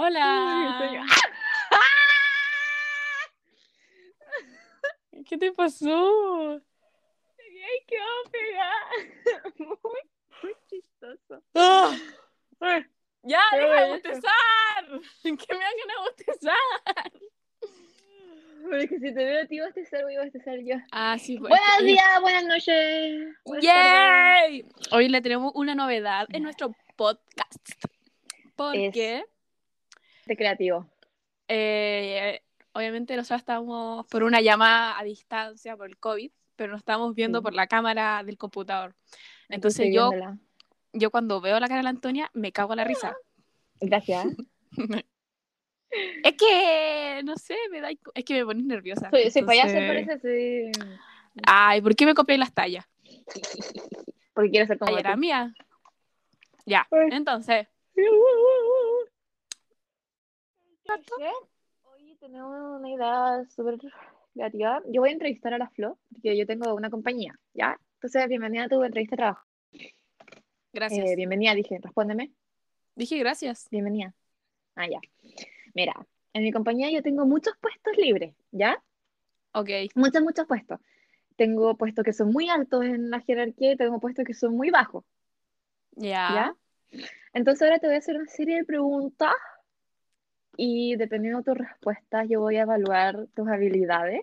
[0.00, 1.02] Hola.
[5.28, 6.52] ¿Qué te pasó?
[6.54, 6.60] Ay,
[7.88, 7.98] qué.
[9.58, 9.74] Muy,
[10.40, 11.42] muy chistoso.
[11.56, 11.96] ¡Ah!
[13.24, 13.88] Ya, de eso.
[13.88, 14.84] bostezar.
[15.24, 16.54] Que me hagan a bostezar.
[18.70, 20.76] Porque si te veo a ti bostezar, voy a bostezar yo.
[20.92, 21.50] Ah, sí, pues.
[21.50, 23.34] Buenos días, buenas noches.
[23.44, 23.64] buenas tardes.
[23.64, 24.64] ¡Yay!
[24.92, 27.72] Hoy le tenemos una novedad en nuestro podcast.
[28.54, 29.24] Porque
[30.36, 30.86] Creativo.
[31.48, 32.40] eh,
[32.72, 37.38] obviamente nosotros estamos por una llamada a distancia por el COVID, pero nos estamos viendo
[37.38, 37.42] Sí.
[37.42, 38.94] por la cámara del computador.
[39.48, 40.38] Entonces estoy yo, viéndola.
[40.92, 43.16] yo cuando veo la cara de la Antonia me cago en la risa.
[43.80, 44.26] Gracias.
[46.22, 49.08] Es que, no sé, me da, es que me pones nerviosa.
[49.10, 50.70] Soy, soy payaso, Entonces- parece.
[50.72, 50.80] Sí.
[51.46, 52.84] Ay, ¿por qué me copié las tallas?
[54.34, 55.54] Porque quiero ser como Ay, era mía.
[56.66, 57.66] Ya, entonces,
[60.88, 63.76] Hoy tenemos una idea súper
[64.32, 64.80] creativa.
[64.86, 67.78] Yo voy a entrevistar a la Flo, porque yo tengo una compañía, ¿ya?
[67.94, 69.46] Entonces, bienvenida a tu entrevista de trabajo.
[70.72, 71.10] gracias.
[71.10, 72.32] Eh, bienvenida, dije, respóndeme.
[72.94, 73.68] Dije gracias.
[73.70, 74.14] Bienvenida.
[74.76, 75.00] Ah, ya.
[75.74, 75.94] Mira,
[76.32, 78.82] en mi compañía yo tengo muchos puestos libres, ¿ya?
[79.52, 80.80] Ok, Muchos, muchos puestos.
[81.36, 84.70] Tengo puestos que son muy altos en la jerarquía y tengo puestos que son muy
[84.70, 85.04] bajos,
[85.92, 86.56] ya.
[86.90, 87.00] ¿ya?
[87.34, 89.34] Entonces ahora te voy a hacer una serie de preguntas
[90.60, 94.22] y dependiendo de tus respuestas yo voy a evaluar tus habilidades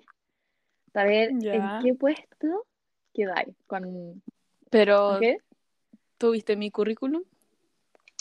[0.92, 1.56] para ver Ya.
[1.56, 2.68] en qué puesto
[3.14, 3.56] quedáis.
[3.66, 4.22] Con,
[4.70, 5.24] Pero, ¿ok?
[6.18, 7.24] ¿tuviste mi currículum?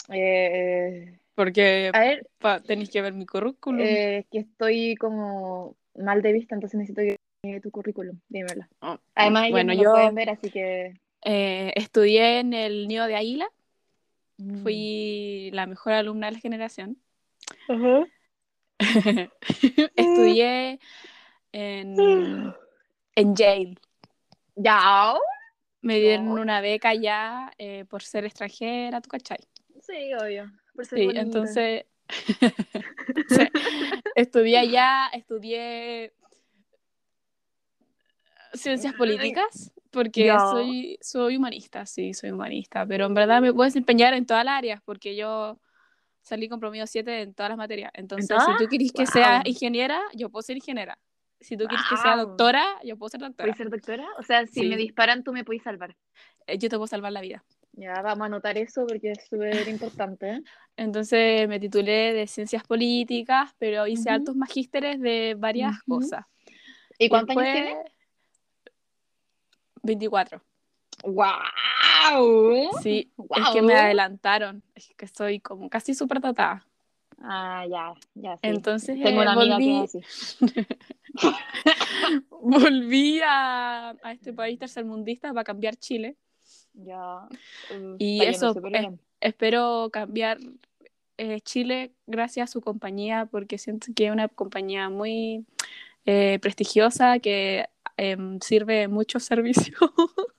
[0.09, 3.81] Eh, Porque a ver, pa- tenéis que ver mi currículum.
[3.81, 7.01] eh, que estoy como mal de vista, entonces necesito
[7.43, 8.65] que tu currículum, dímelo.
[8.81, 10.93] Oh, Además, ellos bueno, no lo yo pueden ver, así que...
[11.23, 13.47] eh, estudié en el Nido de Águila.
[14.37, 14.63] Mm.
[14.63, 16.97] Fui la mejor alumna de la generación.
[19.95, 20.79] Estudié
[21.51, 22.53] en,
[23.15, 23.75] en Yale.
[24.55, 25.15] Ya.
[25.81, 29.37] Me dieron una beca ya eh, por ser extranjera, ¿tú cachai?
[29.81, 30.51] Sí, obvio.
[30.73, 31.21] Por ser Sí, bonita.
[31.21, 31.85] entonces
[33.27, 33.47] sí,
[34.15, 36.13] estudié allá, estudié
[38.53, 44.13] ciencias políticas, porque soy, soy humanista, sí, soy humanista, pero en verdad me puedo desempeñar
[44.13, 45.59] en todas las áreas, porque yo
[46.25, 47.91] salí con promedio 7 en todas las materias.
[47.93, 49.41] Entonces, si tú quieres que sea Wow.
[49.45, 50.97] ingeniera, yo puedo ser ingeniera.
[51.39, 53.45] Si tú quieres que sea doctora, yo puedo ser doctora.
[53.45, 54.07] ¿Puedes ser doctora?
[54.17, 54.67] O sea, si Sí.
[54.67, 55.95] me disparan, tú me puedes salvar.
[56.47, 57.43] Eh, Yo te puedo salvar la vida.
[57.73, 60.41] Ya, vamos a anotar eso porque es súper importante.
[60.77, 66.25] Entonces me titulé de ciencias políticas, pero hice altos magísteres de varias cosas.
[66.97, 67.93] ¿Y cuántos Después, años tienes?
[69.83, 70.41] 24.
[72.11, 72.69] ¡Wow!
[72.81, 74.63] Sí, es que me adelantaron.
[74.73, 76.65] Es que soy como casi súper dotada.
[77.21, 78.41] Ah, ya, ya, sí.
[78.43, 79.99] Entonces Tengo eh, una amiga volví, que así.
[82.29, 86.17] volví a, a este país tercermundista para cambiar Chile.
[86.73, 87.27] Ya.
[87.71, 88.53] uh, Y eso.
[89.21, 90.37] Espero cambiar
[91.17, 95.45] eh, Chile gracias a su compañía, porque siento que es una compañía muy
[96.05, 97.67] eh, prestigiosa que
[97.97, 99.79] em, sirve muchos servicios.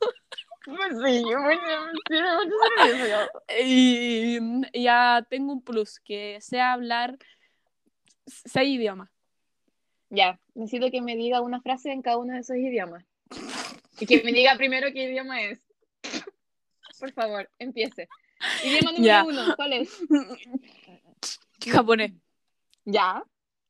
[0.66, 3.16] Pues sí, me mucho servicio.
[3.65, 4.38] y
[4.72, 7.16] y ya tengo un plus, que sea hablar
[8.27, 9.09] seis idiomas.
[10.10, 13.04] Ya, necesito que me diga una frase en cada uno de esos idiomas.
[13.99, 15.60] Y que me diga primero qué idioma es.
[16.98, 18.09] Por favor, empiece.
[18.65, 19.25] Idioma número Ya.
[19.25, 19.91] uno, ¿cuál es?
[21.71, 22.12] Japonés.
[22.84, 23.25] Ya.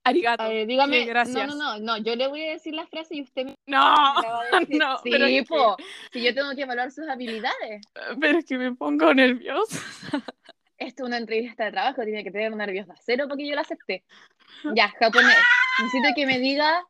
[0.07, 0.49] Arigato.
[0.49, 1.01] Ver, dígame.
[1.01, 1.49] Sí, gracias.
[1.49, 1.97] No, no, no, no.
[1.99, 4.05] Yo le voy a decir la frase y usted me No,
[4.61, 4.79] decir.
[4.79, 5.45] no, sí, pero que-.
[6.13, 7.83] Si yo tengo que evaluar sus habilidades.
[8.21, 9.81] pero es que me pongo nerviosa.
[10.79, 12.95] Esto es una entrevista de trabajo, tiene que tener nerviosa.
[13.01, 14.05] Cero porque yo la acepté.
[14.75, 15.37] Ya, japonés.
[15.83, 16.85] Necesito que me diga.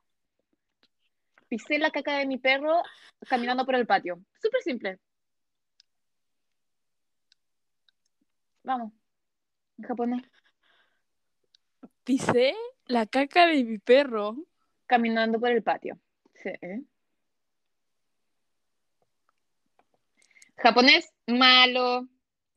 [1.48, 2.82] Pisé la caca de mi perro
[3.28, 4.20] caminando por el patio.
[4.42, 4.98] Súper simple.
[8.64, 8.92] Vamos.
[9.78, 10.22] En japonés.
[12.04, 12.54] Pisé
[12.86, 14.36] la caca de mi perro.
[14.86, 15.98] Caminando por el patio.
[16.42, 16.50] Sí.
[16.60, 16.82] ¿eh?
[20.58, 22.08] Japonés, malo.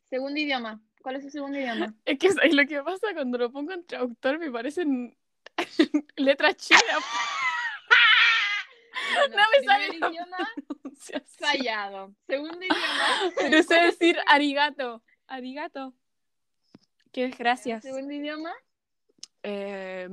[0.10, 0.82] Segundo idioma.
[1.02, 1.96] ¿Cuál es su segundo idioma?
[2.06, 5.18] Es que es lo que pasa cuando lo pongo en traductor, me parecen
[6.16, 6.84] letras chinas.
[9.14, 10.38] Bueno, No me sale idioma
[11.40, 12.14] fallado.
[12.28, 13.34] Segundo idioma.
[13.38, 15.04] Pero sé decir arigato.
[15.28, 15.94] Arigato.
[17.12, 17.84] Que es gracias.
[17.84, 18.54] Segundo idioma.
[19.44, 20.10] Eh,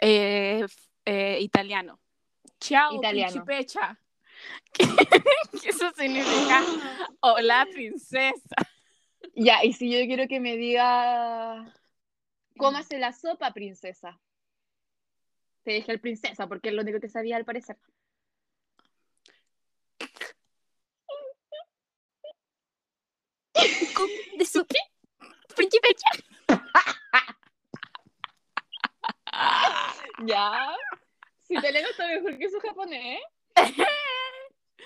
[0.00, 0.66] eh,
[1.04, 2.00] eh, italiano.
[2.60, 3.44] Ciao, Italiano.
[3.44, 3.98] principecha.
[4.72, 4.84] ¿Qué,
[5.62, 6.62] qué eso significa?
[7.20, 8.56] Hola, princesa.
[9.34, 11.74] Ya, y si yo quiero que me diga
[12.56, 14.20] cómo hace la sopa, princesa.
[15.62, 17.76] Te dije el princesa porque es lo único que sabía al parecer.
[24.38, 24.78] ¿De su qué?
[25.56, 25.88] Príncipe
[30.28, 30.68] Ya.
[31.46, 33.20] Si italiano está mejor que su japonés.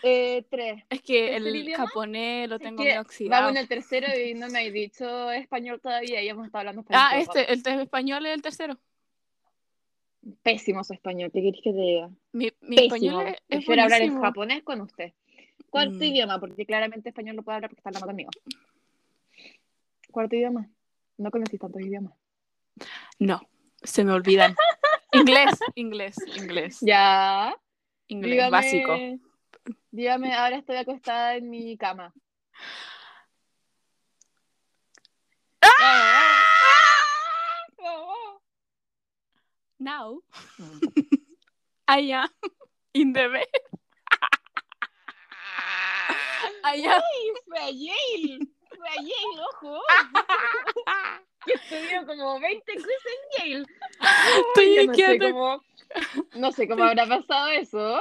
[0.05, 0.83] Eh, tres.
[0.91, 1.87] Es que ¿Tercer el idioma?
[1.87, 3.43] japonés lo Es tengo que medio oxidado.
[3.43, 6.21] Vamos en el tercero y no me has dicho español todavía.
[6.21, 7.03] Ya hemos estado hablando español.
[7.09, 8.79] Ah, este, el español es el tercero.
[10.43, 11.31] Pésimo su español.
[11.33, 12.11] ¿Qué quieres que te diga?
[12.33, 12.97] Mi, mi Pésimo.
[12.97, 15.13] español es, es Prefiero hablar en japonés con usted.
[15.71, 16.03] Cuarto Mm.
[16.03, 18.31] idioma, porque claramente español no puedo hablar porque está hablando conmigo.
[20.11, 20.69] Cuarto idioma.
[21.17, 22.15] No conocí tantos idiomas.
[23.21, 23.41] No,
[23.85, 24.57] se me olvidan.
[25.23, 26.79] inglés, inglés, inglés.
[26.81, 27.55] Ya.
[28.09, 28.99] Inglés Dígame, básico.
[29.91, 32.13] Dígame, ahora estoy acostada en mi cama.
[39.79, 40.21] Now.
[41.89, 42.29] I am
[42.95, 43.43] in the bed.
[46.65, 47.03] I am.
[47.49, 48.39] Fue a Yale,
[49.51, 49.81] ojo.
[51.45, 53.67] Que estudió como 20 cosas en Yale.
[54.49, 55.63] Estoy Yo no sé cómo,
[56.37, 57.99] no sé cómo habrá pasado eso.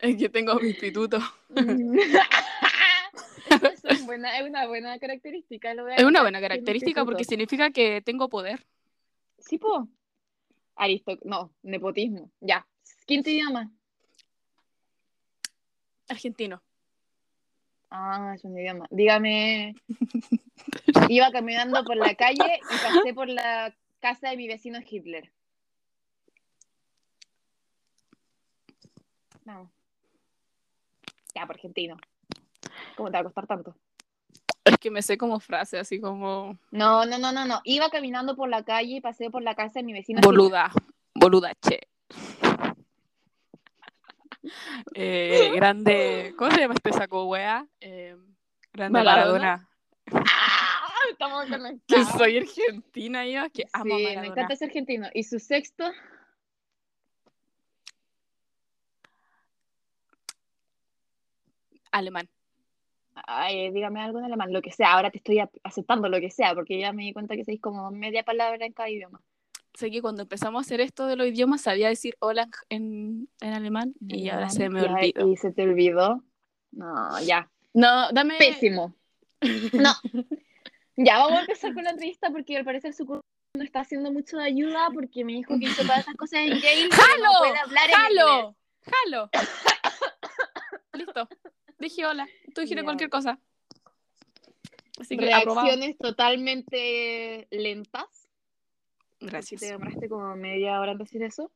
[0.00, 0.70] Es que tengo mi.
[0.70, 1.18] Eso
[3.88, 5.74] es, buena, es una buena característica.
[5.74, 7.30] lo Es una buena característica porque instituto.
[7.30, 8.64] significa que tengo poder.
[9.38, 9.88] Sí, po.
[10.76, 12.30] Aristo, no, nepotismo.
[12.40, 12.66] Ya.
[13.06, 13.70] Quinto idioma.
[16.08, 16.62] Argentino.
[17.90, 18.86] Ah, es un idioma.
[18.90, 19.74] Dígame.
[21.08, 25.32] Iba caminando por la calle y pasé por la casa de mi vecino Hitler.
[29.44, 29.70] Vamos.
[31.34, 31.96] Ya, por argentino.
[32.96, 33.74] ¿Cómo te va a costar tanto?
[34.64, 37.60] Es que me sé como frase, así como No, no, no, no, no.
[37.64, 40.26] Iba caminando por la calle y pasé por la casa de mi vecino Hitler.
[40.34, 40.70] boluda.
[41.14, 41.80] Boluda, che.
[44.94, 46.34] Eh, grande.
[46.36, 47.66] ¿Cómo se llama este saco, wea?
[47.80, 48.16] Eh,
[48.72, 49.68] grande ¿Maradona?
[50.10, 50.37] Maradona.
[51.18, 52.08] Estamos Que conectados.
[52.16, 54.20] soy argentina yo, que amo a Sí, Maradona.
[54.22, 55.08] me encanta ese argentino.
[55.14, 55.84] ¿Y su sexto?
[61.90, 62.28] Alemán.
[63.26, 64.92] Ay, dígame algo en alemán, lo que sea.
[64.92, 67.90] Ahora te estoy aceptando lo que sea, porque ya me di cuenta que sois como
[67.90, 69.20] media palabra en cada idioma.
[69.74, 73.52] Sé que cuando empezamos a hacer esto de los idiomas sabía decir hola en, en
[73.52, 75.28] alemán y ahora se me olvidó.
[75.28, 76.22] Y se te olvidó.
[76.72, 77.50] No, ya.
[77.74, 78.36] No, dame.
[78.38, 78.94] Pésimo.
[79.72, 79.92] No.
[81.00, 83.22] Ya, vamos a empezar con la entrevista porque al parecer su curso
[83.56, 86.58] no está haciendo mucho de ayuda porque me dijo que hizo todas esas cosas en
[86.60, 86.88] Yale.
[86.90, 87.22] ¡Jalo!
[87.22, 88.56] No puede hablar en inglés.
[88.82, 89.30] ¡Jalo!
[89.32, 90.10] ¡Jalo!
[90.92, 91.28] Listo.
[91.78, 92.26] Dije hola.
[92.52, 93.38] Tú dijiste cualquier cosa.
[95.00, 95.66] Así que aprobado.
[95.66, 98.28] Reacciones totalmente lentas.
[99.20, 99.60] Gracias.
[99.60, 101.52] te demoraste como media hora en decir eso.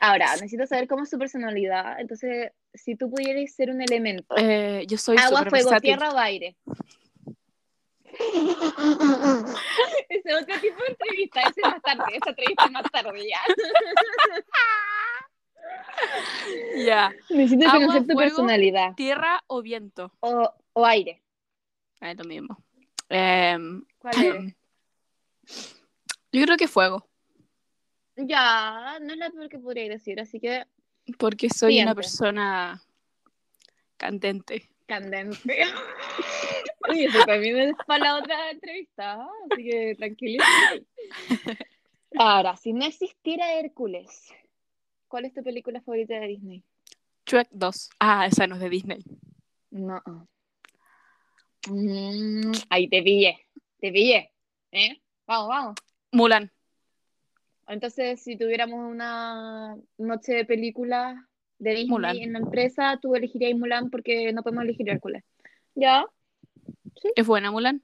[0.00, 2.00] Ahora, necesito saber cómo es su personalidad.
[2.00, 5.80] Entonces, si tú pudieras ser un elemento, Eh, yo soy agua, fuego, versátil.
[5.80, 6.56] tierra o aire.
[10.08, 13.28] Ese es otro tipo de entrevista, ese es más tarde, esa entrevista es más tarde
[13.28, 13.40] ya.
[16.76, 17.12] Ya.
[17.30, 18.20] Necesito Agua, conocer tu fuego.
[18.20, 18.94] personalidad.
[18.94, 20.12] Tierra o viento.
[20.20, 21.22] O, o aire.
[22.00, 22.56] Es lo mismo.
[23.08, 24.54] Em, ¿Cuál eres?
[26.32, 27.08] yo creo que fuego.
[28.16, 30.64] Ya, no es la peor que podría decir, así que
[31.18, 32.82] Porque soy una persona
[33.96, 34.68] candente.
[34.88, 35.38] Candente.
[36.90, 39.30] Uy, eso también es para la otra entrevista, ¿ah?
[39.50, 40.86] así que tranquilízate.
[42.16, 44.32] Ahora, si no existiera Hércules,
[45.06, 46.64] ¿cuál es tu película favorita de Disney?
[47.26, 47.90] Shrek 2.
[48.00, 49.04] Ah, esa no es de Disney.
[49.70, 50.02] No.
[51.68, 53.38] Mm, ahí te pillé,
[53.78, 54.32] te pillé.
[54.72, 55.00] ¿Eh?
[55.26, 55.74] Vamos, vamos.
[56.12, 56.50] Mulan.
[57.66, 61.16] Entonces, si tuviéramos una noche de películas
[61.58, 62.16] de Disney Mulan.
[62.16, 65.24] en la empresa, tú elegirías Mulan porque no podemos elegir Hércules.
[65.74, 66.06] ¿Ya?
[67.14, 67.82] ¿Es buena Mulan?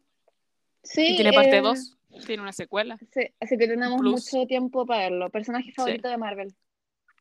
[0.82, 1.12] Sí.
[1.12, 1.96] Y tiene parte eh, 2.
[2.26, 2.96] Tiene una secuela.
[3.10, 4.32] sí, así que tenemos Plus.
[4.32, 5.30] mucho tiempo para verlo.
[5.30, 6.54] Personaje favorito de Marvel.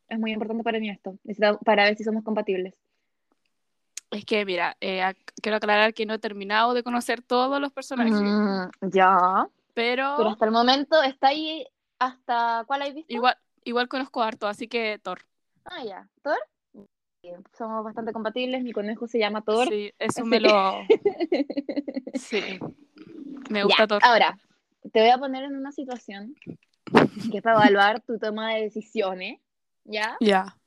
[0.08, 1.18] Es muy importante para mí esto,
[1.66, 2.76] para ver si somos compatibles.
[4.12, 5.02] Es que, mira, eh,
[5.42, 8.14] quiero aclarar que no he terminado de conocer todos los personajes.
[8.14, 9.48] Mm, ya.
[9.74, 11.66] Pero, Pero hasta el momento está ahí.
[11.98, 13.12] ¿Hasta cuál hay visto?
[13.12, 15.22] igual, igual conozco harto, así que Thor.
[15.65, 16.08] Ah, ya.
[16.22, 16.38] ¿Thor?
[17.58, 18.63] Somos bastante compatibles.
[18.63, 19.67] Mi conejo se llama Thor.
[19.70, 20.74] Sí, eso me que- lo.
[22.15, 22.60] Sí.
[23.50, 24.01] Me gusta Ya, Thor.
[24.03, 24.38] Ahora,
[24.91, 26.36] te voy a poner en una situación
[27.32, 29.39] que es para evaluar tu toma de decisiones,
[29.86, 30.17] ¿ya?
[30.20, 30.58] Ya,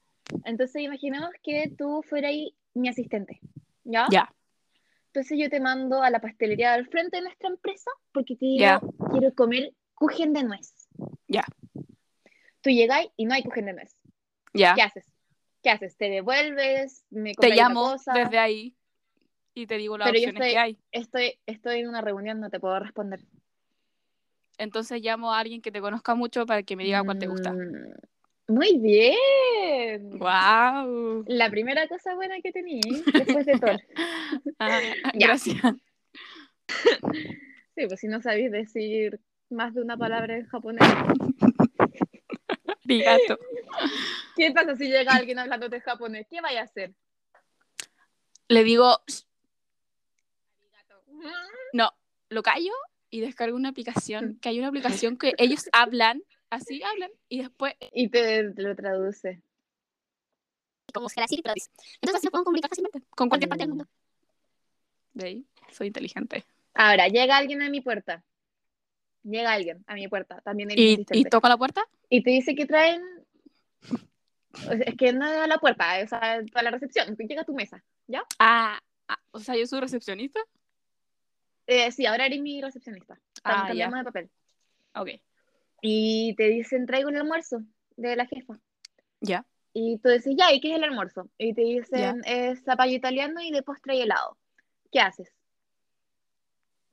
[0.44, 2.32] Entonces, imaginemos que tú fueras
[2.74, 3.40] mi asistente,
[3.84, 4.06] ¿ya?
[4.10, 4.32] ya.
[5.08, 8.60] Entonces yo te mando a la pastelería al frente de nuestra empresa porque te digo,
[8.60, 8.80] Ya.
[9.12, 10.88] quiero comer kuchen de nuez.
[11.28, 11.44] Ya.
[12.60, 13.96] Tú llegáis y no hay kuchen de nuez.
[14.58, 14.74] Ya.
[14.74, 15.12] ¿Qué haces?
[15.62, 15.96] ¿Qué haces?
[15.96, 17.04] ¿Te devuelves?
[17.10, 18.12] ¿Me Te llamo cosa?
[18.14, 18.76] desde ahí
[19.54, 20.78] y te digo las Pero yo opciones estoy- que hay.
[20.92, 23.20] Estoy, estoy en una reunión, no te puedo responder.
[24.58, 27.52] Entonces llamo a alguien que te conozca mucho para que me diga cuál te gusta.
[27.52, 30.18] Mm, Muy bien.
[30.18, 31.24] ¡Wow!
[31.26, 33.76] La primera cosa buena que tenía después de todo.
[34.58, 34.80] Ah,
[35.14, 35.60] gracias.
[37.74, 39.20] Sí, pues si no sabéis decir
[39.50, 40.82] más de una palabra en japonés.
[42.86, 43.38] Arigato.
[44.36, 46.26] ¿Qué pasa si llega alguien hablando de japonés?
[46.30, 46.94] ¿Qué vaya a hacer?
[48.48, 48.98] Le digo,
[51.72, 51.90] no,
[52.28, 52.72] lo callo
[53.10, 57.74] y descargo una aplicación, que hay una aplicación que ellos hablan, así hablan, y después
[57.92, 59.42] Y te, te lo traduce.
[60.92, 61.70] como se la Siri, pero dice.
[62.00, 63.86] Entonces así nos podemos comunicar fácilmente con cualquier parte del mundo.
[65.14, 66.44] de ahí soy inteligente.
[66.74, 68.22] Ahora, llega alguien a mi puerta.
[69.28, 71.82] Llega alguien a mi puerta, también el ¿Y, y toco la puerta?
[72.08, 73.02] y te dice que traen.
[74.86, 77.52] Es que no es a la puerta, o sea, a la recepción, llega a tu
[77.54, 77.82] mesa.
[78.38, 78.78] Ah,
[79.08, 80.40] ah, o sea, yo soy recepcionista.
[81.66, 83.18] Eh, sí, ahora eres mi recepcionista.
[83.34, 84.00] Estamos Ah, cambiando ya.
[84.00, 84.30] de papel.
[84.94, 85.08] Ok,
[85.82, 87.60] Y te dicen, traigo el almuerzo
[87.96, 88.58] de la jefa.
[89.20, 89.44] ya.
[89.78, 91.28] Y tú decís, ya, ¿y qué es el almuerzo?
[91.36, 94.38] Y te dicen, es zapallo italiano y de postre y helado.
[94.90, 95.30] ¿Qué haces?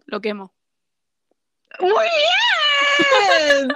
[0.05, 0.53] Lo quemo.
[1.79, 3.67] ¡Muy bien!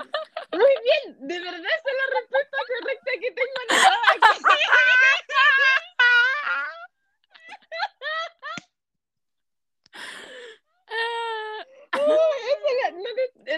[0.51, 3.60] Muy bien, de verdad esa es la respuesta correcta que tengo
[11.94, 12.01] es
[12.84, 13.04] la- no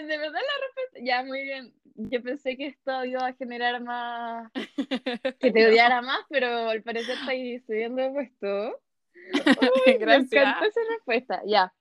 [0.08, 0.98] de verdad la respuesta.
[1.02, 1.74] Ya, muy bien.
[1.96, 4.50] Yo pensé que esto iba a generar más.
[5.38, 8.80] que te odiara más, pero al parecer estáis subiendo de puesto.
[9.60, 10.32] Uy, Me Gracias.
[10.32, 11.42] encantó esa respuesta.
[11.46, 11.72] Ya.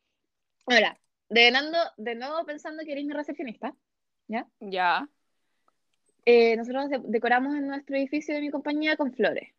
[0.65, 0.99] Ahora,
[1.29, 3.75] develando, de nuevo pensando que eres mi recepcionista,
[4.27, 5.07] Ya.
[6.25, 9.53] eh, nosotros de- decoramos en nuestro edificio de mi compañía con flores.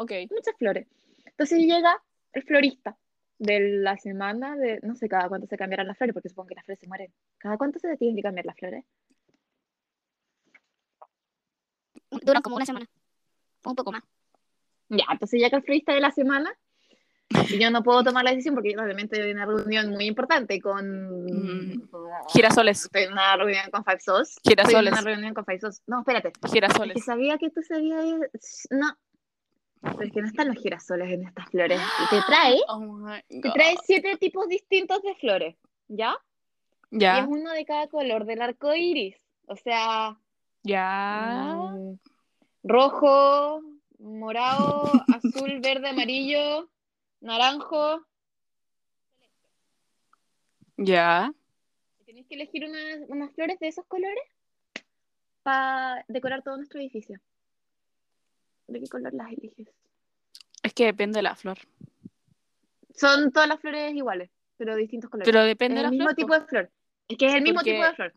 [0.00, 0.12] Ok.
[0.30, 0.86] muchas flores.
[1.24, 2.00] Entonces llega
[2.32, 2.96] el florista
[3.38, 6.54] de la semana de, no sé cada cuánto se cambiarán las flores, porque supongo que
[6.54, 7.12] las flores se mueren.
[7.36, 8.84] ¿Cada cuánto se tienen que cambiar las flores?
[12.22, 12.86] Duran como una semana.
[13.64, 14.04] Un poco más.
[14.88, 16.56] Ya, entonces llega el florista de la semana
[17.50, 20.60] y yo no puedo tomar la decisión porque yo estoy en una reunión muy importante
[20.60, 21.24] con...
[21.26, 21.88] Mm.
[22.32, 22.84] Girasoles.
[22.84, 24.32] Estoy en una reunión con Five Sauce.
[24.36, 24.92] Estoy en Girasoles.
[24.92, 25.60] una reunión con Five.
[25.86, 26.28] No, espérate.
[26.28, 27.04] Es que Girasoles.
[27.04, 28.04] sabía que tú sabías...
[28.70, 28.96] No.
[29.80, 31.80] Pero es que no están los girasoles en estas flores.
[32.04, 35.56] Y te trae, Oh te trae siete tipos distintos de flores.
[35.86, 36.16] ¿Ya?
[36.90, 37.26] Y es Ya.
[37.28, 39.16] uno de cada color del arco iris.
[39.46, 40.16] O sea,
[40.64, 41.54] Ya.
[41.72, 41.98] mm,
[42.64, 43.62] rojo,
[44.00, 46.68] morado, azul, verde, amarillo,
[47.20, 48.04] naranjo.
[50.76, 51.32] Ya.
[52.06, 54.22] Tenéis que elegir unas, unas flores de esos colores
[55.42, 57.20] para decorar todo nuestro edificio.
[58.66, 59.68] ¿De qué color las eliges?
[60.62, 61.58] Es que depende de la flor.
[62.94, 65.28] Son todas las flores iguales, pero distintos colores.
[65.30, 66.14] Pero es depende de el la mismo flor.
[66.16, 66.34] tipo po.
[66.34, 66.70] de flor.
[67.08, 68.14] Es que es el mismo Porque- tipo de flor.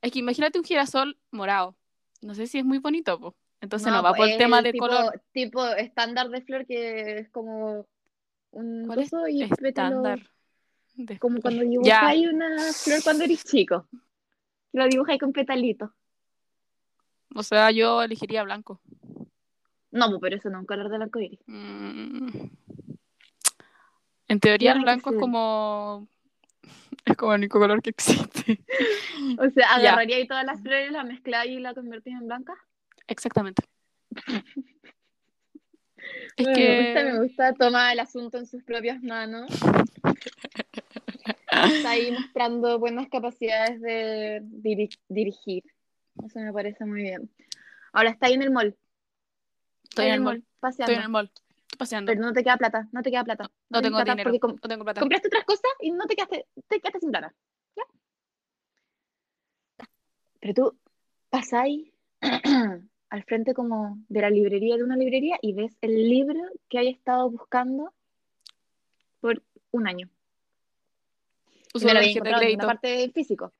[0.00, 1.76] Es que imagínate un girasol morado.
[2.22, 3.36] No sé si es muy bonito, po.
[3.60, 5.22] Entonces no, No, va por el es tema el de tipo, color.
[5.32, 7.86] Tipo estándar de flor que es como
[8.52, 10.20] un ¿Cuál es y pétalo- Estándar.
[10.94, 13.86] de Como cuando dibujáis una flor cuando eres chico.
[14.72, 15.90] Lo dibujáis con petalitos.
[17.34, 18.80] O sea, yo elegiría blanco.
[19.90, 21.40] No, pues, pero eso no es un color del arco iris.
[21.46, 22.28] Mm.
[24.28, 26.08] En teoría el blanco es como...
[27.04, 28.62] Es como el único color que existe.
[29.36, 32.54] O sea, agarraría ahí todas las flores, las mezcláis y la convertís en blanca.
[33.08, 33.64] Exactamente.
[36.36, 36.84] Es me que...
[36.84, 37.52] gusta, me gusta.
[37.54, 39.50] Toma el asunto en sus propias manos.
[41.50, 45.64] Está ahí mostrando buenas capacidades de diri- dirigir.
[46.24, 47.30] Eso me parece muy bien.
[47.92, 48.76] Ahora está ahí en el mall.
[49.84, 50.44] Estoy en el mall.
[50.60, 50.84] paseando.
[50.92, 51.30] Estoy en el mall.
[51.78, 52.12] Paseando.
[52.12, 53.50] Pero no te queda plata, no te queda plata.
[53.70, 54.30] No tengo plata dinero.
[54.40, 55.00] Porque No tengo plata.
[55.00, 57.34] compraste otras cosas y no te quedaste, te quedaste sin plata.
[57.76, 57.82] ¿Ya?
[60.40, 60.78] Pero tú
[61.30, 61.90] pasáis
[63.12, 66.40] al frente como de la librería de una librería y ves el libro
[66.70, 67.92] que hay estado buscando
[69.20, 70.08] por un año.
[71.74, 73.52] Uso la lo había encontrado en ninguna parte físico.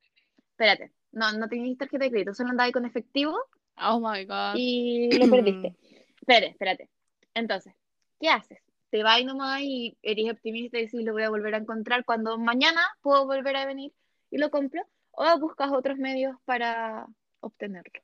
[0.52, 3.36] Espérate, no, no tenías tarjeta de crédito, solo andabas con efectivo
[3.76, 4.54] Oh my god.
[4.56, 5.76] y lo perdiste.
[6.18, 6.88] Espérate, espérate.
[7.34, 7.74] Entonces,
[8.18, 8.58] ¿qué haces?
[8.88, 12.38] Te vas nomás y eres optimista y decís lo voy a volver a encontrar cuando
[12.38, 13.92] mañana puedo volver a venir
[14.30, 17.06] y lo compro, o buscas otros medios para
[17.40, 18.00] obtenerlo.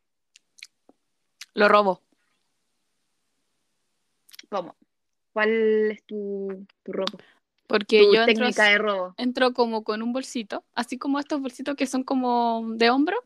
[1.59, 2.01] Lo robo.
[4.49, 4.77] ¿Cómo?
[5.33, 7.19] ¿Cuál es tu, tu robo?
[7.67, 9.15] Porque Tu yo entro, técnica de robo.
[9.17, 13.17] entro como con un bolsito, así como estos bolsitos que son como de hombro,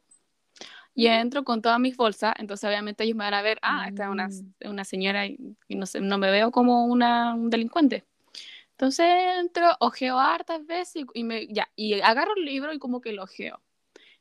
[0.95, 4.05] y entro con todas mis bolsas, entonces obviamente ellos me van a ver, ah, esta
[4.05, 4.71] es una, Mm.
[4.71, 8.05] una señora y, no sé, no me veo como una, un delincuente.
[8.73, 9.07] Entonces
[9.39, 13.13] entro, ojeo hartas veces y, y me, ya, y agarro el libro y como que
[13.13, 13.61] lo ojeo.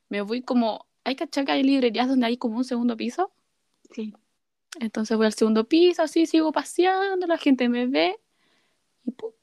[0.10, 3.32] Me voy como, hay que que hay librerías donde hay como un segundo piso.
[3.92, 4.14] Sí.
[4.80, 8.18] Entonces voy al segundo piso, así sigo paseando, la gente me ve
[9.04, 9.36] y ¡pup!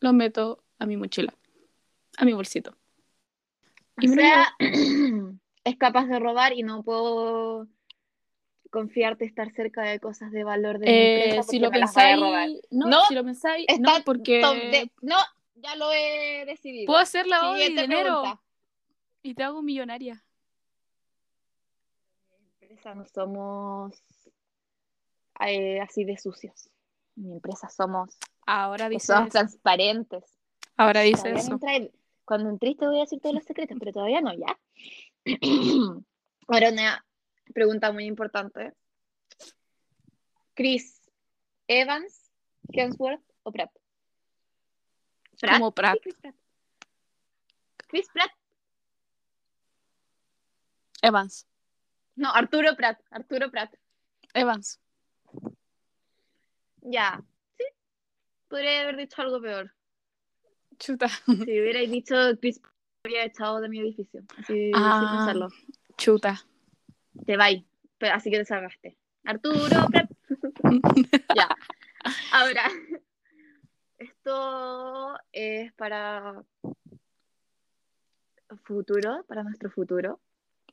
[0.00, 1.34] lo meto a mi mochila,
[2.18, 2.70] a mi bolsito.
[3.96, 4.54] O Y lo sea,
[5.64, 7.68] es capaz de robar y no puedo
[8.70, 12.20] confiarte estar cerca de cosas de valor de mi Eh, empresa si lo pensáis,
[12.70, 15.16] no, No, si lo pensáis, no, porque de- No,
[15.56, 16.86] ya lo he decidido.
[16.86, 18.42] puedo hacer lavado de Siguiente dinero pregunta.
[19.22, 20.22] y te hago millonaria.
[22.80, 24.02] Empresa no somos
[25.40, 26.70] eh, así de sucios.
[27.16, 29.38] En mi empresa somos, Ahora dice somos eso.
[29.38, 30.24] transparentes.
[30.76, 31.66] Ahora dice Todavía no eso.
[31.66, 31.90] entra-
[32.24, 34.58] Cuando entres te voy a decir todos los secretos, pero todavía no, ¿ya?
[36.48, 37.04] Ahora una
[37.52, 38.72] pregunta muy importante.
[40.54, 41.00] Chris
[41.68, 42.30] Evans,
[42.72, 43.70] Hemsworth o Pratt?
[45.40, 45.54] ¿Pratt?
[45.58, 45.94] Como Pratt.
[45.94, 46.34] Sí, Chris Pratt.
[47.88, 48.30] Chris Pratt.
[51.02, 51.46] Evans.
[52.20, 53.00] No, Arturo Pratt.
[53.10, 53.74] Arturo Pratt.
[54.34, 54.78] Evans.
[56.82, 57.22] Ya.
[57.56, 57.64] Sí.
[58.46, 59.72] Podría haber dicho algo peor.
[60.78, 61.08] Chuta.
[61.08, 62.60] Si hubierais dicho Chris
[63.02, 64.22] habría echado de mi edificio.
[64.36, 65.08] Así sin Ah.
[65.16, 65.48] pensarlo.
[65.96, 66.44] Chuta.
[67.24, 67.64] Te vais.
[68.00, 68.98] Así que te salvaste.
[69.24, 70.10] Arturo Pratt.
[71.34, 71.48] Ya.
[72.32, 72.70] Ahora,
[73.98, 76.44] esto es para
[78.64, 80.20] futuro, para nuestro futuro.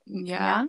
[0.05, 0.67] Ya.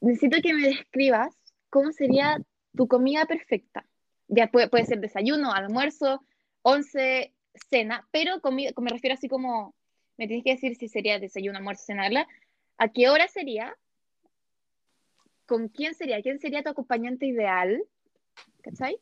[0.00, 1.34] Necesito que me describas
[1.68, 2.38] cómo sería
[2.76, 3.84] tu comida perfecta.
[4.28, 6.24] Ya puede, puede ser desayuno, almuerzo,
[6.62, 7.34] once,
[7.68, 9.74] cena, pero comida, me refiero así como,
[10.16, 12.26] me tienes que decir si sería desayuno, almuerzo, cena, ¿verdad?
[12.78, 13.76] ¿A qué hora sería?
[15.46, 16.22] ¿Con quién sería?
[16.22, 17.82] ¿Quién sería tu acompañante ideal?
[18.62, 18.98] ¿Cachai?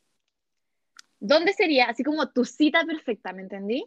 [1.21, 1.87] ¿Dónde sería?
[1.87, 3.85] Así como tu cita perfecta, ¿me entendí?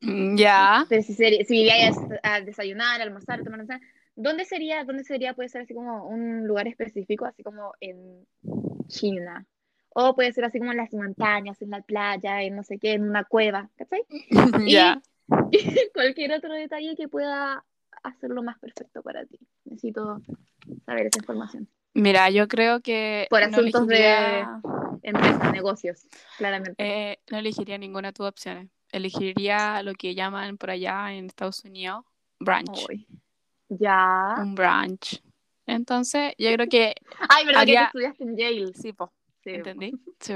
[0.00, 0.84] Ya.
[0.88, 3.80] Pero si, si irías a desayunar, a almorzar, a tomar una cena,
[4.16, 4.84] ¿dónde sería?
[4.84, 5.34] ¿Dónde sería?
[5.34, 8.26] Puede ser así como un lugar específico, así como en
[8.88, 9.46] China.
[9.90, 12.92] O puede ser así como en las montañas, en la playa, en no sé qué,
[12.94, 14.02] en una cueva, ¿cachai?
[15.94, 17.64] Cualquier otro detalle que pueda
[18.02, 19.38] hacerlo más perfecto para ti.
[19.64, 20.20] Necesito
[20.84, 21.68] saber esa información.
[21.94, 24.60] Mira, yo creo que Por no asuntos de- elegiría,
[25.02, 26.74] Empresa, negocios, claramente.
[26.78, 28.68] eh, no elegiría ninguna de tus opciones.
[28.90, 32.04] Elegiría lo que llaman por allá en Estados Unidos
[32.40, 32.86] brunch.
[32.88, 33.06] Uy.
[33.78, 34.34] Ya.
[34.38, 35.22] Un brunch.
[35.66, 36.94] Entonces, yo creo que
[37.28, 38.72] Ay, ¿verdad que Haría- tú estudiaste en Yale?
[38.74, 39.92] sí, po, Sí, ¿entendí?
[40.20, 40.34] Sí.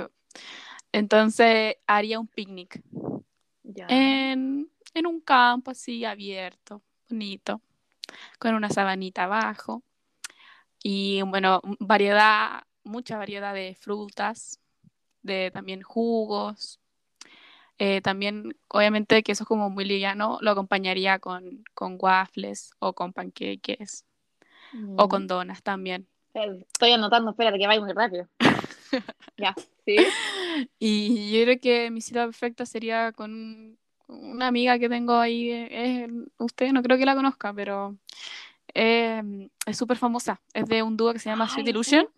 [0.92, 2.81] Entonces, haría un picnic
[3.62, 3.87] Ya.
[3.88, 7.61] en, en un campo así abierto, bonito,
[8.38, 9.83] con una sabanita abajo.
[10.83, 14.61] Y bueno, variedad, mucha variedad de frutas,
[15.22, 16.81] de también jugos.
[17.79, 22.93] Eh, también, obviamente, que eso es como muy liviano, lo acompañaría con, con waffles o
[22.93, 24.05] con panqueques
[24.97, 25.09] o Mm.
[25.09, 26.07] con donas también.
[26.35, 28.29] Eh, Estoy anotando, espérate, que vaya muy rápido.
[29.37, 29.55] ya,
[29.87, 29.97] sí.
[30.79, 35.51] Y yo creo que mi cita perfecta sería con una amiga que tengo ahí.
[35.51, 37.97] eh, es- usted no creo que la conozca, pero
[38.75, 40.41] eh, es súper famosa.
[40.53, 42.09] Es de un dúo que se llama Sweet Ay, Illusion.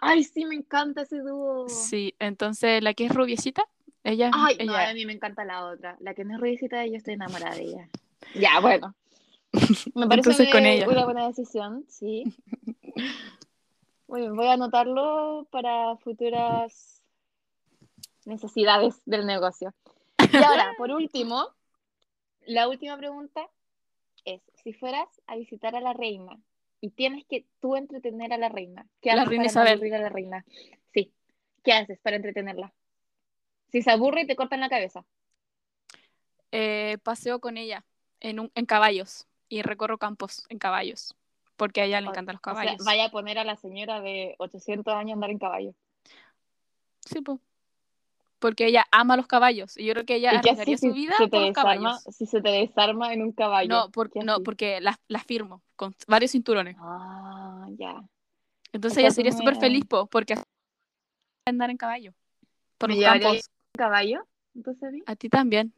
[0.00, 1.68] Ay, sí, me encanta ese dúo.
[1.68, 3.64] Sí, entonces la que es rubiecita,
[4.04, 5.96] ella, Ay, no, ella a mí me encanta la otra.
[6.00, 7.88] La que no es ruidicita, yo estoy enamorada de ella.
[8.34, 8.94] Ya, bueno.
[9.94, 10.88] Me parece Entonces con ella.
[10.88, 12.24] una buena decisión, sí.
[14.06, 17.02] Muy bien, voy a anotarlo para futuras
[18.24, 19.74] necesidades del negocio.
[20.32, 21.48] Y ahora, por último,
[22.46, 23.48] la última pregunta
[24.24, 26.38] es, si fueras a visitar a la reina
[26.80, 29.94] y tienes que tú entretener a la reina, ¿qué La haces reina para Isabel.
[29.94, 30.44] a la reina?
[30.92, 31.12] Sí,
[31.62, 32.72] ¿qué haces para entretenerla?
[33.70, 35.04] Si se aburre y te cortan la cabeza.
[36.52, 37.84] eh, paseo con ella
[38.20, 41.16] en, un, en caballos y recorro campos en caballos,
[41.56, 42.84] porque a ella le encantan los O sea, caballos.
[42.84, 45.74] vaya a poner a la señora de 800 años a andar en caballo.
[47.04, 47.40] Sí, po.
[48.38, 50.94] Porque ella ama los caballos y yo creo que ella ¿Y qué arriesgaría si su
[50.94, 52.16] vida se te por los desarma, caballos.
[52.16, 53.68] si se te desarma en un caballo?
[53.68, 56.76] No, por- ¿Qué no porque las las firmo con varios cinturones.
[56.78, 58.02] Ah, ya.
[58.72, 60.42] Entonces ella sería me- súper feliz, po, porque así
[61.46, 62.12] andar en caballo.
[62.78, 63.50] Por ¿Me los campos.
[63.74, 64.26] ¿Un caballo?
[64.54, 65.74] Entonces, a ti también.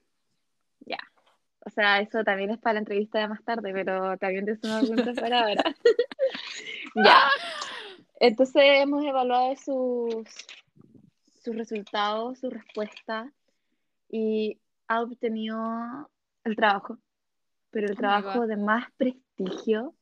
[1.67, 4.81] O sea, eso también es para la entrevista de más tarde, pero también te una
[4.81, 5.65] pregunta para ahora.
[6.95, 7.29] ya.
[8.21, 10.29] Entonces hemos evaluado sus,
[11.43, 13.33] sus resultados, sus respuestas.
[14.09, 16.09] y ha obtenido
[16.45, 16.99] el trabajo,
[17.73, 19.93] pero el Oh trabajo de más prestigio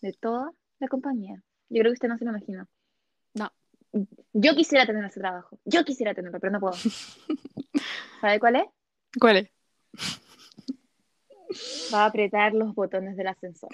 [0.00, 1.42] de toda la compañía.
[1.68, 2.66] Yo creo que usted no se lo imagina.
[4.32, 5.58] Yo quisiera tener ese trabajo.
[5.64, 6.74] Yo quisiera tenerlo, pero no puedo.
[8.20, 8.64] ¿Sabe cuál es?
[9.20, 9.50] ¿Cuál es?
[11.92, 13.70] Va a apretar los botones del ascensor.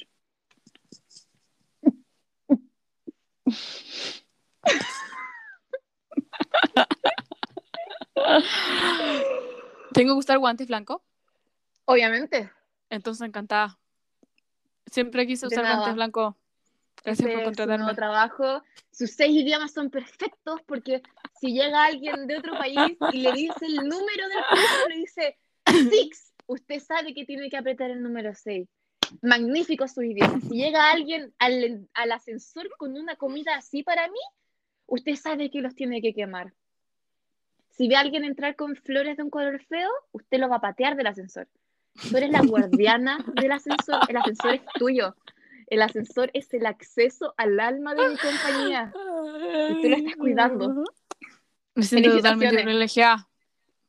[9.92, 11.00] Tengo que usar guantes blancos,
[11.84, 12.50] Obviamente.
[12.90, 13.78] entonces encantada.
[14.86, 16.34] Siempre quise usar guantes blancos.
[17.04, 17.84] Gracias por contratarme.
[17.84, 18.62] nuevo trabajo.
[18.90, 21.02] Sus seis idiomas son perfectos porque
[21.40, 25.38] si llega alguien de otro país y le dice el número del piso, le dice
[25.90, 28.68] six, usted sabe que tiene que apretar el número 6.
[29.22, 30.42] Magnífico sus idiomas.
[30.42, 34.20] Si llega alguien al, al ascensor con una comida así para mí,
[34.86, 36.52] usted sabe que los tiene que quemar.
[37.70, 40.60] Si ve a alguien entrar con flores de un color feo, usted lo va a
[40.60, 41.48] patear del ascensor.
[42.10, 45.14] Tú eres la guardiana del ascensor, el ascensor es tuyo.
[45.70, 48.92] El ascensor es el acceso al alma de mi compañía.
[49.70, 50.84] Y tú lo estás cuidando.
[51.74, 53.28] Me siento totalmente privilegiada.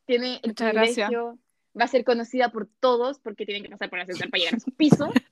[0.05, 1.07] Tiene el Muchas gracias.
[1.09, 1.39] privilegio,
[1.79, 4.55] va a ser conocida por todos porque tienen que pasar por el ascensor para llegar
[4.55, 5.11] a su piso.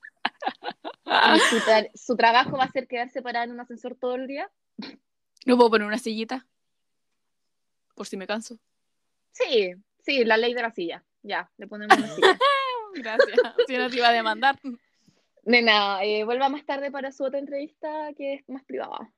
[1.36, 4.28] Y su, tra- su trabajo va a ser quedarse parada en un ascensor todo el
[4.28, 4.50] día.
[5.46, 6.46] ¿No puedo poner una sillita?
[7.96, 8.60] Por si me canso.
[9.32, 11.04] Sí, sí, la ley de la silla.
[11.24, 12.38] Ya, le ponemos una silla.
[12.96, 13.40] Gracias.
[13.68, 14.60] Si no te iba a demandar.
[15.48, 19.10] Nena, eh, vuelva más tarde para su otra entrevista que es más privada.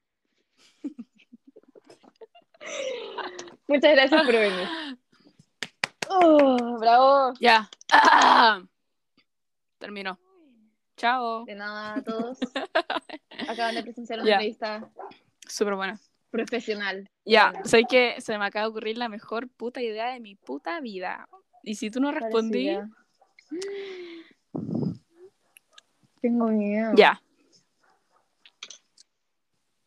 [3.68, 4.68] Muchas gracias por venir.
[6.08, 7.34] Oh, bravo.
[7.40, 7.68] Ya.
[7.92, 8.62] ¡Ah!
[9.80, 10.20] Terminó.
[10.98, 11.46] Chao.
[11.46, 12.38] De nada a todos.
[13.50, 14.88] Acaban de presenciar una entrevista
[15.48, 16.00] Súper buena.
[16.30, 17.10] profesional.
[17.26, 17.66] Ya, Buena.
[17.66, 21.28] sé que se me acaba de ocurrir la mejor puta idea de mi puta vida.
[21.64, 22.90] Y si tú no respondí, Parecida.
[26.22, 26.94] Tengo miedo.
[26.96, 27.22] ya.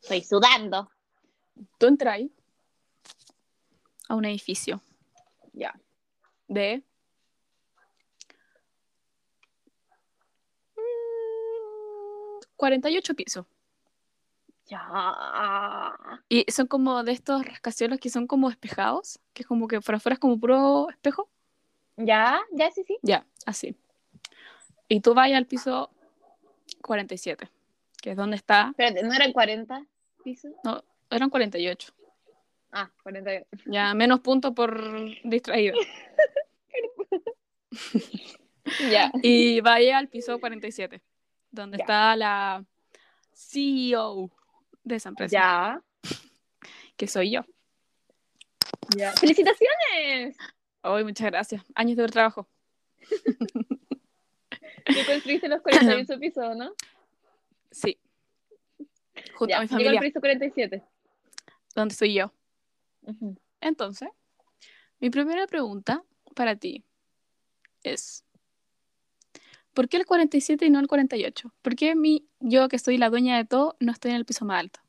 [0.02, 0.90] Estoy sudando.
[1.78, 2.32] Tú entras ahí
[4.08, 4.80] a un edificio
[5.52, 5.78] Ya.
[6.48, 6.82] de
[10.76, 13.46] mm, 48 pisos.
[14.66, 15.94] Ya.
[16.28, 19.94] Y son como de estos rascacielos que son como espejados, que es como que por
[19.96, 21.28] afuera es como puro espejo.
[21.96, 22.98] Ya, ya, sí, sí.
[23.02, 23.76] Ya, así.
[24.88, 25.90] Y tú vas al piso
[26.82, 27.48] 47,
[28.00, 28.68] que es donde está.
[28.70, 29.86] Espérate, ¿no eran 40
[30.24, 30.52] pisos?
[30.64, 31.92] No, eran 48.
[32.72, 33.30] Ah, 40.
[33.66, 34.80] Ya, menos puntos por
[35.24, 35.76] distraído.
[38.90, 39.10] Ya.
[39.22, 41.02] Y vaya al piso 47,
[41.50, 41.82] donde Ya.
[41.84, 42.64] está la
[43.34, 44.30] CEO
[44.84, 45.82] de esa empresa, Ya.
[46.96, 47.44] que soy yo.
[48.96, 49.12] Ya.
[49.12, 50.36] ¡Felicitaciones!
[50.82, 51.62] Hoy, muchas gracias.
[51.74, 52.48] Años de trabajo.
[54.86, 56.72] Tú construiste los 48 pisos, ¿no?
[57.70, 57.98] Sí.
[59.34, 59.58] Junto Ya.
[59.58, 60.82] a mi familia, piso 47.
[61.74, 62.32] donde estoy yo.
[63.60, 64.08] Entonces,
[65.00, 66.02] mi primera pregunta
[66.34, 66.84] para ti
[67.82, 68.24] es,
[69.74, 71.52] ¿por qué el 47 y no el 48?
[71.62, 74.44] ¿Por qué mi, yo, que soy la dueña de todo, no estoy en el piso
[74.44, 74.80] más alto?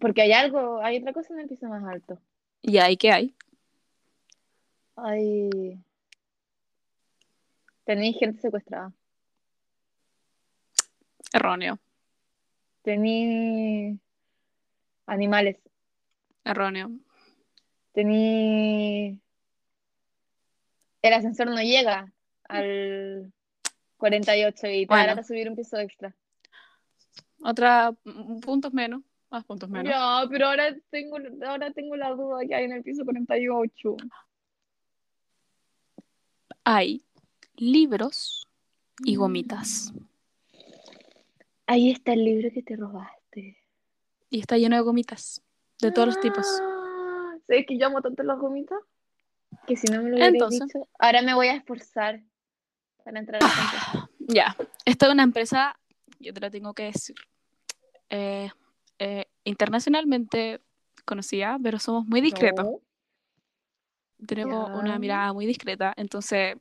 [0.00, 2.18] Porque hay algo, hay otra cosa en el piso más alto.
[2.62, 3.34] ¿Y ahí qué hay?
[4.96, 5.78] Hay.
[7.84, 8.92] Tenéis gente secuestrada.
[11.32, 11.78] Erróneo,
[12.82, 13.98] Tení
[15.06, 15.56] animales.
[16.44, 16.90] erróneo.
[17.92, 19.20] Tení.
[21.00, 22.12] El ascensor no llega
[22.48, 23.32] al
[23.96, 25.12] 48 y te Bueno.
[25.12, 26.14] hará subir un piso extra.
[27.44, 27.92] Otra,
[28.44, 29.92] puntos menos, más puntos menos.
[29.92, 33.96] Ya, pero ahora tengo, ahora tengo la duda que hay en el piso 48.
[36.64, 37.04] Hay
[37.56, 38.48] libros
[39.04, 39.92] y gomitas.
[41.66, 43.58] Ahí está el libro que te robaste.
[44.30, 45.42] Y está lleno de gomitas,
[45.80, 46.46] de todos los tipos.
[46.60, 48.78] Ah, ¿Sabes que yo amo tanto las gomitas?
[49.66, 50.66] Que si no me lo hubieras Entonces.
[50.66, 52.22] dicho, ahora me voy a esforzar
[53.04, 54.10] para entrar a cancha.
[54.18, 55.78] Ya, esta es una empresa,
[56.18, 57.16] yo te lo tengo que decir,
[58.08, 58.50] eh,
[58.98, 60.60] eh, internacionalmente
[61.04, 62.64] conocida, pero somos muy discretos.
[62.64, 62.80] No.
[64.26, 66.56] Tenemos una mirada muy discreta, entonces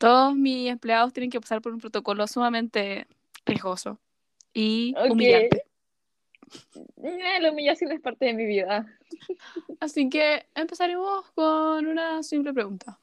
[0.00, 3.06] todos mis empleados tienen que pasar por un protocolo sumamente
[3.44, 4.00] riesgoso
[4.54, 5.10] y Ok.
[5.10, 5.62] humillante.
[7.02, 8.86] Eh, La humillación es parte de mi vida.
[9.80, 12.98] Así que empezaremos con una simple pregunta.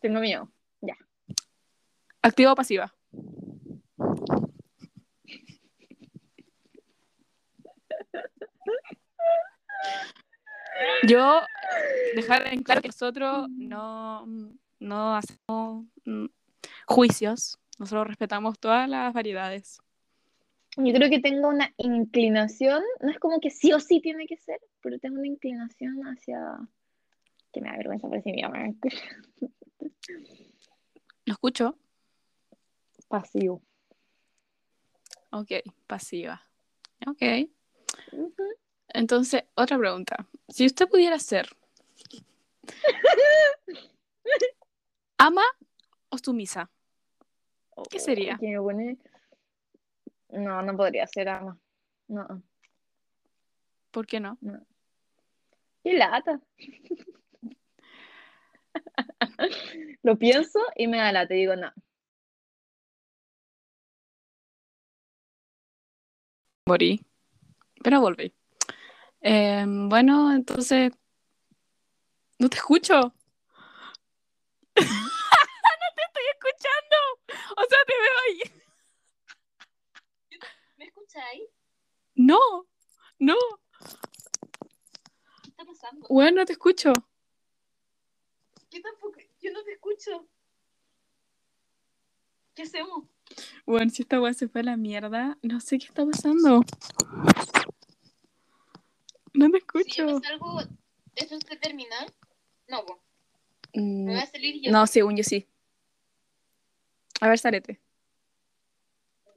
[0.00, 0.48] Tengo miedo.
[2.22, 2.94] ¿Activa o pasiva?
[11.08, 11.40] Yo,
[12.14, 14.24] dejar en claro que nosotros no,
[14.82, 16.26] no hacemos mm,
[16.86, 17.58] juicios.
[17.78, 19.80] Nosotros respetamos todas las variedades.
[20.76, 24.36] Yo creo que tengo una inclinación, no es como que sí o sí tiene que
[24.36, 26.38] ser, pero tengo una inclinación hacia...
[27.52, 28.72] que me da vergüenza por si mi mamá.
[31.26, 31.76] ¿Lo escucho?
[33.08, 33.62] Pasivo.
[35.30, 35.50] Ok,
[35.86, 36.42] pasiva.
[37.06, 37.50] Ok.
[38.88, 40.28] Entonces, otra pregunta.
[40.48, 41.48] Si usted pudiera ser
[45.22, 45.42] ama
[46.10, 46.70] o sumisa,
[47.90, 48.38] ¿Qué sería?
[48.40, 48.98] Me pone-
[50.30, 51.58] No, no podría ser ama.
[52.08, 52.42] No.
[53.90, 54.38] ¿por qué no?
[55.84, 56.40] ¡Qué lata!
[60.02, 61.72] Lo pienso y me da lata y digo, no.
[66.66, 67.04] Morí.
[67.82, 68.34] Pero volví.
[69.20, 70.92] Eh, bueno, entonces.
[72.38, 72.94] No te escucho.
[72.94, 73.12] no
[74.76, 76.96] te estoy escuchando.
[77.56, 78.40] O sea, te veo ahí.
[82.14, 82.38] No,
[83.18, 83.36] no.
[85.42, 86.06] ¿Qué está pasando?
[86.08, 86.92] Bueno, no te escucho.
[88.70, 90.26] Yo tampoco, yo no te escucho.
[92.54, 93.04] ¿Qué hacemos?
[93.66, 96.60] Bueno, si esta weá se fue a la mierda, no sé qué está pasando.
[99.34, 99.64] No te Si
[99.96, 100.04] yo escucho.
[100.20, 100.60] me salgo,
[101.16, 102.12] ¿eso está terminal?
[102.68, 103.02] No, po.
[103.74, 103.80] me
[104.12, 104.70] voy Mm, a salir yo.
[104.72, 105.46] No, según yo sí.
[107.20, 107.80] A ver, salete.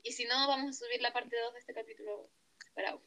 [0.05, 2.29] Y si no, vamos a subir la parte 2 de este capítulo
[2.63, 3.01] separado.